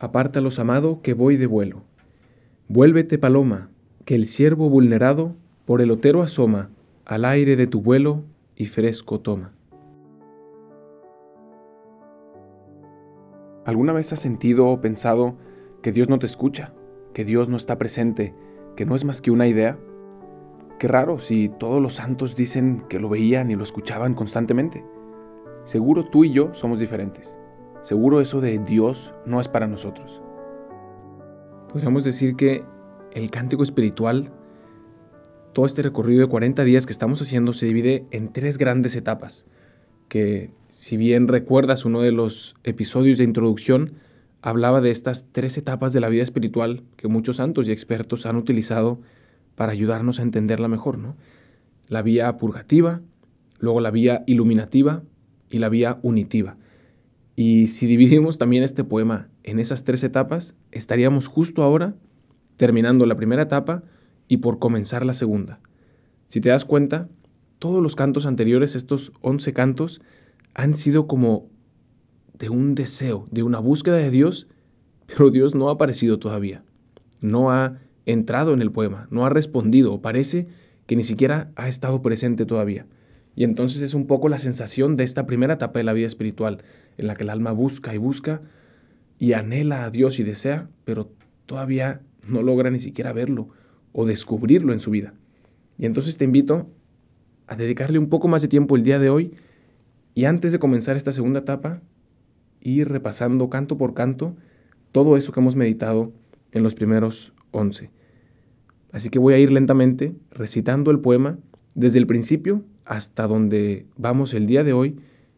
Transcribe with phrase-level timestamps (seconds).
[0.00, 1.82] Apártalos, amado, que voy de vuelo.
[2.68, 3.68] Vuélvete, paloma,
[4.06, 6.70] que el ciervo vulnerado por el otero asoma,
[7.04, 8.24] al aire de tu vuelo
[8.56, 9.52] y fresco toma.
[13.66, 15.36] ¿Alguna vez has sentido o pensado
[15.82, 16.72] que Dios no te escucha,
[17.12, 18.34] que Dios no está presente,
[18.76, 19.78] que no es más que una idea?
[20.78, 24.82] Qué raro si todos los santos dicen que lo veían y lo escuchaban constantemente.
[25.64, 27.36] Seguro tú y yo somos diferentes.
[27.82, 30.20] Seguro eso de Dios no es para nosotros.
[31.70, 32.62] Podríamos decir que
[33.12, 34.30] el cántico espiritual,
[35.52, 39.46] todo este recorrido de 40 días que estamos haciendo se divide en tres grandes etapas,
[40.08, 43.94] que si bien recuerdas uno de los episodios de introducción,
[44.42, 48.36] hablaba de estas tres etapas de la vida espiritual que muchos santos y expertos han
[48.36, 49.00] utilizado
[49.54, 51.16] para ayudarnos a entenderla mejor, ¿no?
[51.88, 53.00] La vía purgativa,
[53.58, 55.02] luego la vía iluminativa
[55.50, 56.56] y la vía unitiva.
[57.42, 61.94] Y si dividimos también este poema en esas tres etapas, estaríamos justo ahora
[62.58, 63.82] terminando la primera etapa
[64.28, 65.58] y por comenzar la segunda.
[66.26, 67.08] Si te das cuenta,
[67.58, 70.02] todos los cantos anteriores, estos 11 cantos,
[70.52, 71.48] han sido como
[72.38, 74.46] de un deseo, de una búsqueda de Dios,
[75.06, 76.62] pero Dios no ha aparecido todavía.
[77.22, 80.46] No ha entrado en el poema, no ha respondido, parece
[80.84, 82.84] que ni siquiera ha estado presente todavía.
[83.34, 86.62] Y entonces es un poco la sensación de esta primera etapa de la vida espiritual,
[86.98, 88.42] en la que el alma busca y busca
[89.18, 91.10] y anhela a Dios y desea, pero
[91.46, 93.48] todavía no logra ni siquiera verlo
[93.92, 95.14] o descubrirlo en su vida.
[95.78, 96.68] Y entonces te invito
[97.46, 99.34] a dedicarle un poco más de tiempo el día de hoy
[100.14, 101.80] y antes de comenzar esta segunda etapa,
[102.60, 104.36] ir repasando canto por canto
[104.92, 106.12] todo eso que hemos meditado
[106.52, 107.90] en los primeros once.
[108.92, 111.38] Así que voy a ir lentamente recitando el poema
[111.74, 114.96] desde el principio hasta donde vamos el día de hoy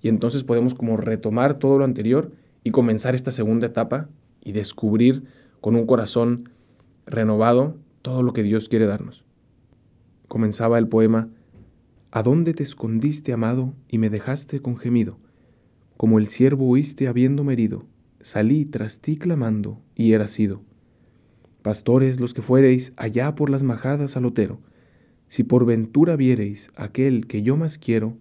[0.00, 2.32] y entonces podemos como retomar todo lo anterior
[2.64, 4.08] y comenzar esta segunda etapa
[4.42, 5.24] y descubrir
[5.60, 6.48] con un corazón
[7.04, 9.26] renovado todo lo que Dios quiere darnos.
[10.26, 11.28] Comenzaba el poema,
[12.10, 15.18] ¿A dónde te escondiste, amado, y me dejaste con gemido?
[15.98, 17.84] Como el siervo oíste habiéndome herido,
[18.20, 20.62] salí tras ti clamando, y era sido.
[21.60, 24.60] Pastores los que fuereis allá por las majadas al otero,
[25.28, 28.16] si por ventura viereis aquel que yo más quiero,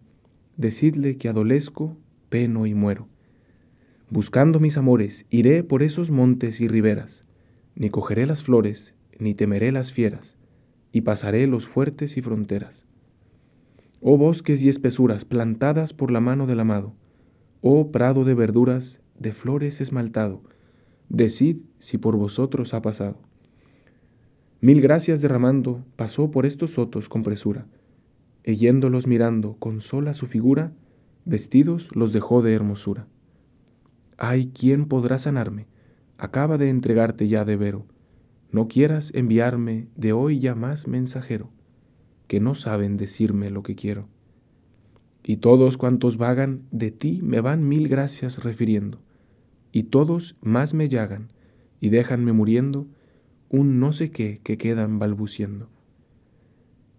[0.58, 1.98] decidle que adolezco,
[2.30, 3.08] peno y muero.
[4.10, 7.24] Buscando mis amores, iré por esos montes y riberas,
[7.76, 10.38] ni cogeré las flores, ni temeré las fieras,
[10.92, 12.86] y pasaré los fuertes y fronteras.
[14.02, 16.94] Oh bosques y espesuras plantadas por la mano del amado,
[17.62, 20.44] oh prado de verduras, de flores esmaltado,
[21.10, 23.18] decid si por vosotros ha pasado.
[24.64, 27.68] Mil gracias derramando, pasó por estos sotos con presura,
[28.46, 30.72] e yéndolos mirando con sola su figura,
[31.26, 33.06] vestidos los dejó de hermosura.
[34.18, 35.68] Ay, ¿quién podrá sanarme?
[36.18, 37.86] Acaba de entregarte ya de vero.
[38.54, 41.50] No quieras enviarme de hoy ya más mensajero,
[42.28, 44.08] que no saben decirme lo que quiero.
[45.26, 49.02] Y todos cuantos vagan de ti me van mil gracias refiriendo,
[49.74, 51.34] y todos más me llagan
[51.82, 52.88] y déjanme muriendo,
[53.54, 55.70] un no sé qué que quedan balbuciendo.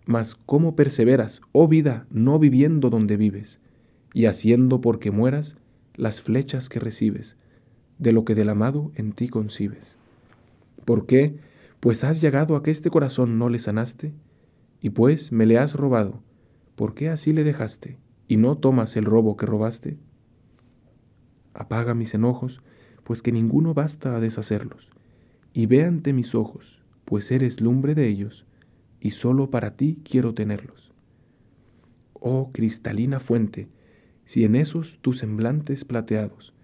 [0.06, 3.60] Mas cómo perseveras, oh vida, no viviendo donde vives,
[4.12, 5.56] y haciendo porque mueras
[5.96, 7.36] las flechas que recibes,
[7.98, 9.98] de lo que del amado en ti concibes.
[10.84, 11.40] ¿Por qué?
[11.80, 14.12] Pues has llegado a que este corazón no le sanaste,
[14.80, 16.22] y pues me le has robado,
[16.76, 17.98] ¿por qué así le dejaste,
[18.28, 19.98] y no tomas el robo que robaste?
[21.52, 22.62] Apaga mis enojos,
[23.02, 24.94] pues que ninguno basta a deshacerlos
[25.54, 28.44] y ve ante mis ojos, pues eres lumbre de ellos,
[29.00, 30.92] y solo para ti quiero tenerlos.
[32.14, 33.68] Oh cristalina fuente,
[34.26, 36.54] si en esos tus semblantes plateados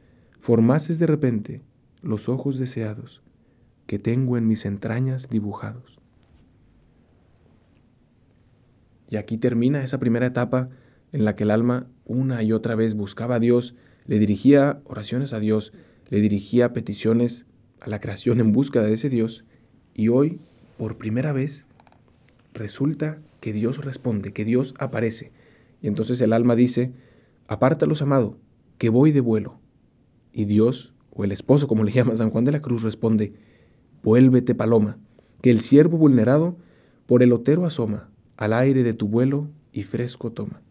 [0.40, 1.62] formases de repente
[2.02, 3.22] los ojos deseados
[3.86, 5.98] que tengo en mis entrañas dibujados.
[9.10, 10.66] Y aquí termina esa primera etapa
[11.12, 13.74] en la que el alma una y otra vez buscaba a Dios,
[14.06, 15.72] le dirigía oraciones a Dios,
[16.08, 17.46] le dirigía peticiones
[17.80, 19.44] a la creación en busca de ese Dios
[19.94, 20.40] y hoy,
[20.78, 21.66] por primera vez,
[22.54, 25.32] resulta que Dios responde, que Dios aparece.
[25.82, 26.92] Y entonces el alma dice,
[27.48, 28.38] apártalos, amado,
[28.78, 29.58] que voy de vuelo.
[30.32, 33.32] Y Dios, o el esposo, como le llama San Juan de la Cruz, responde,
[34.02, 34.98] vuélvete, paloma,
[35.42, 36.56] que el siervo vulnerado
[37.06, 40.62] por el otero asoma, al aire de tu vuelo y fresco toma.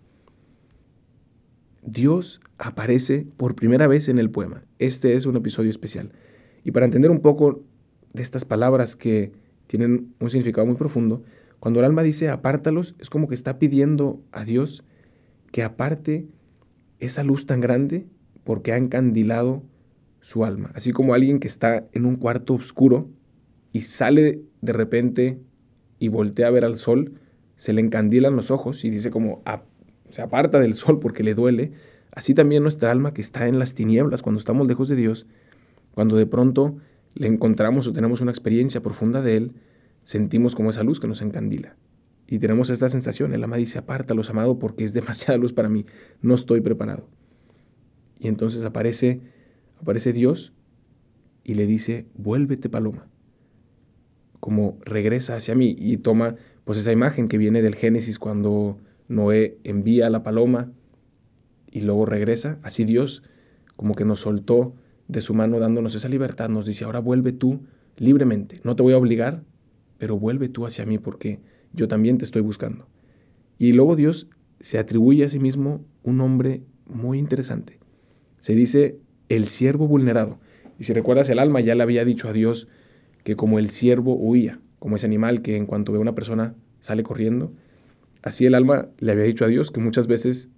[1.83, 4.63] Dios aparece por primera vez en el poema.
[4.79, 6.11] Este es un episodio especial.
[6.69, 7.63] Y para entender un poco
[8.13, 9.31] de estas palabras que
[9.65, 11.23] tienen un significado muy profundo,
[11.59, 14.83] cuando el alma dice apártalos, es como que está pidiendo a Dios
[15.51, 16.27] que aparte
[16.99, 18.05] esa luz tan grande
[18.43, 19.63] porque ha encandilado
[20.21, 23.09] su alma, así como alguien que está en un cuarto oscuro
[23.73, 25.39] y sale de repente
[25.97, 27.13] y voltea a ver al sol,
[27.55, 29.41] se le encandilan los ojos y dice como
[30.11, 31.71] se aparta del sol porque le duele,
[32.11, 35.25] así también nuestra alma que está en las tinieblas cuando estamos lejos de Dios,
[35.93, 36.77] cuando de pronto
[37.15, 39.51] le encontramos o tenemos una experiencia profunda de Él,
[40.03, 41.75] sentimos como esa luz que nos encandila.
[42.27, 43.81] Y tenemos esta sensación, el ama dice,
[44.15, 45.85] los amado, porque es demasiada luz para mí,
[46.21, 47.07] no estoy preparado.
[48.19, 49.21] Y entonces aparece,
[49.81, 50.53] aparece Dios
[51.43, 53.07] y le dice, vuélvete paloma,
[54.39, 58.77] como regresa hacia mí y toma pues esa imagen que viene del Génesis cuando
[59.07, 60.71] Noé envía a la paloma
[61.71, 63.23] y luego regresa, así Dios
[63.75, 64.75] como que nos soltó
[65.09, 67.61] de su mano dándonos esa libertad, nos dice, ahora vuelve tú
[67.97, 69.43] libremente, no te voy a obligar,
[69.97, 71.39] pero vuelve tú hacia mí porque
[71.73, 72.87] yo también te estoy buscando.
[73.57, 74.29] Y luego Dios
[74.61, 77.79] se atribuye a sí mismo un nombre muy interesante.
[78.39, 80.39] Se dice el siervo vulnerado.
[80.77, 82.67] Y si recuerdas, el alma ya le había dicho a Dios
[83.23, 86.55] que como el siervo huía, como ese animal que en cuanto ve a una persona
[86.79, 87.51] sale corriendo,
[88.21, 90.49] así el alma le había dicho a Dios que muchas veces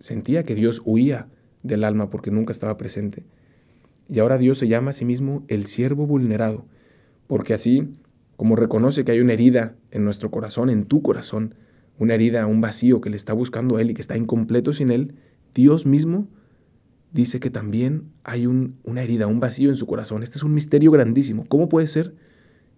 [0.00, 1.28] sentía que Dios huía
[1.62, 3.24] del alma porque nunca estaba presente.
[4.08, 6.66] Y ahora Dios se llama a sí mismo el siervo vulnerado,
[7.26, 7.88] porque así
[8.36, 11.54] como reconoce que hay una herida en nuestro corazón, en tu corazón,
[11.98, 14.90] una herida, un vacío que le está buscando a Él y que está incompleto sin
[14.90, 15.14] Él,
[15.54, 16.28] Dios mismo
[17.12, 20.24] dice que también hay una herida, un vacío en su corazón.
[20.24, 21.44] Este es un misterio grandísimo.
[21.46, 22.14] ¿Cómo puede ser,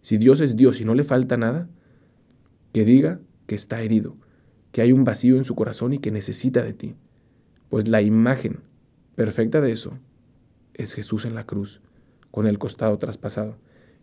[0.02, 1.68] si Dios es Dios y no le falta nada,
[2.72, 4.16] que diga que está herido,
[4.72, 6.94] que hay un vacío en su corazón y que necesita de ti?
[7.70, 8.60] Pues la imagen
[9.14, 9.98] perfecta de eso
[10.76, 11.80] es Jesús en la cruz,
[12.30, 13.56] con el costado traspasado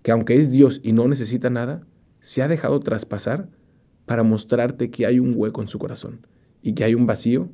[0.04, 1.82] que aunque es Dios y no necesita nada,
[2.20, 3.50] se ha dejado traspasar
[4.06, 6.28] para mostrarte que hay un hueco en su corazón
[6.62, 7.50] y que hay un vacío,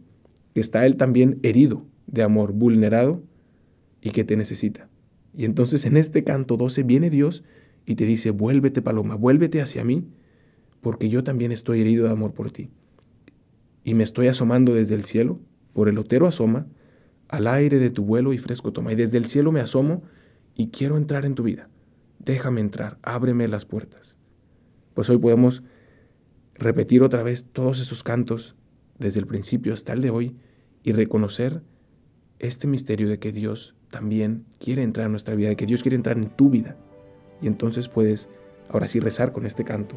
[0.54, 3.24] que está Él también herido de amor, vulnerado
[4.02, 4.90] y que te necesita.
[5.34, 7.44] Y entonces en este canto 12 viene Dios
[7.86, 10.08] y te dice, vuélvete paloma, vuélvete hacia mí,
[10.82, 12.72] porque yo también estoy herido de amor por ti.
[13.84, 15.40] Y me estoy asomando desde el cielo,
[15.74, 16.66] por el otero asoma,
[17.30, 18.92] al aire de tu vuelo y fresco toma.
[18.92, 20.04] Y desde el cielo me asomo
[20.56, 21.70] y quiero entrar en tu vida
[22.20, 24.18] déjame entrar, ábreme las puertas.
[24.94, 25.64] Pues hoy podemos
[26.54, 28.56] repetir otra vez todos esos cantos
[28.98, 30.36] desde el principio hasta el de hoy
[30.84, 31.64] y reconocer
[32.38, 35.96] este misterio de que Dios también quiere entrar en nuestra vida, de que Dios quiere
[35.96, 36.76] entrar en tu vida.
[37.42, 38.30] Y entonces puedes
[38.70, 39.96] ahora sí rezar con este canto.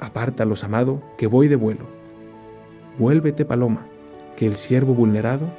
[0.00, 1.86] Apártalos, amado, que voy de vuelo.
[2.98, 3.86] Vuélvete, paloma,
[4.36, 5.52] que el siervo vulnerado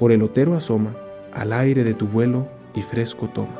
[0.00, 0.96] por el otero asoma,
[1.30, 3.54] al aire de tu vuelo y fresco toma.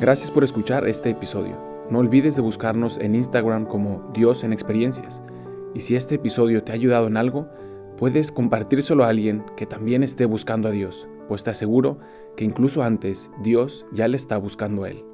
[0.00, 1.58] Gracias por escuchar este episodio.
[1.90, 5.20] No olvides de buscarnos en Instagram como Dios en Experiencias.
[5.74, 7.48] Y si este episodio te ha ayudado en algo,
[7.98, 11.98] puedes compartírselo a alguien que también esté buscando a Dios, pues te aseguro
[12.36, 15.11] que incluso antes Dios ya le está buscando a él.